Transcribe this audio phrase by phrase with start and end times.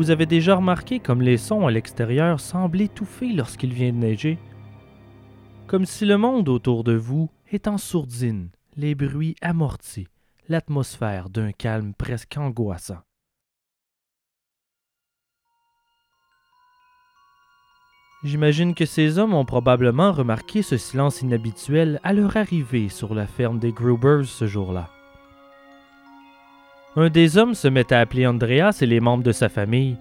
[0.00, 4.38] vous avez déjà remarqué comme les sons à l'extérieur semblent étouffés lorsqu'il vient de neiger?
[5.66, 10.08] Comme si le monde autour de vous est en sourdine, les bruits amortis,
[10.48, 13.02] l'atmosphère d'un calme presque angoissant.
[18.24, 23.26] J'imagine que ces hommes ont probablement remarqué ce silence inhabituel à leur arrivée sur la
[23.26, 24.88] ferme des Grubers ce jour-là.
[26.96, 29.96] Un des hommes se met à appeler Andreas et les membres de sa famille,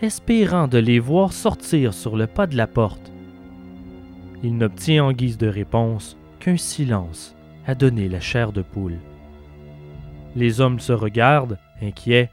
[0.00, 3.12] espérant de les voir sortir sur le pas de la porte.
[4.42, 8.98] Il n'obtient en guise de réponse qu'un silence à donner la chair de poule.
[10.34, 12.28] Les hommes se regardent, inquiets,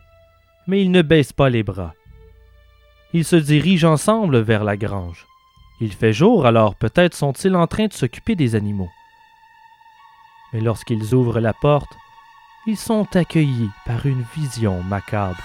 [0.66, 1.94] mais ils ne baissent pas les bras.
[3.14, 5.28] Ils se dirigent ensemble vers la grange.
[5.82, 8.90] Il fait jour, alors peut-être sont-ils en train de s'occuper des animaux.
[10.52, 11.96] Mais lorsqu'ils ouvrent la porte,
[12.70, 15.44] ils sont accueillis par une vision macabre.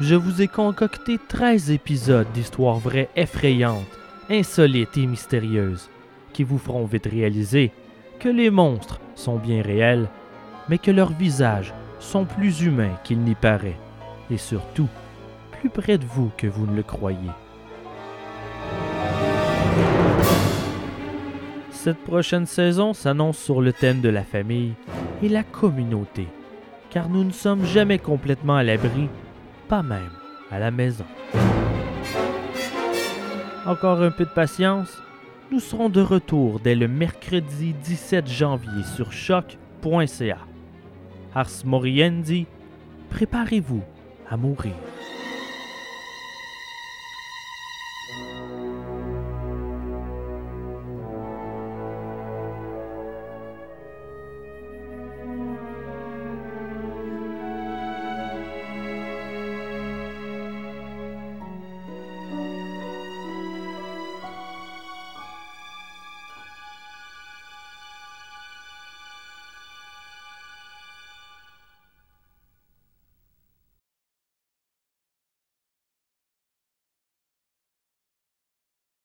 [0.00, 3.82] Je vous ai concocté 13 épisodes d'histoires vraies effrayantes,
[4.30, 5.90] insolites et mystérieuses,
[6.32, 7.72] qui vous feront vite réaliser
[8.20, 10.08] que les monstres sont bien réels,
[10.68, 13.80] mais que leurs visages sont plus humains qu'il n'y paraît,
[14.30, 14.88] et surtout
[15.60, 17.30] plus près de vous que vous ne le croyez.
[21.70, 24.74] Cette prochaine saison s'annonce sur le thème de la famille
[25.22, 26.26] et la communauté,
[26.90, 29.08] car nous ne sommes jamais complètement à l'abri,
[29.68, 30.10] pas même
[30.50, 31.04] à la maison.
[33.66, 35.02] Encore un peu de patience,
[35.50, 40.38] nous serons de retour dès le mercredi 17 janvier sur choc.ca.
[41.34, 42.46] Ars Moriendi,
[43.10, 43.82] préparez-vous
[44.28, 44.74] à mourir.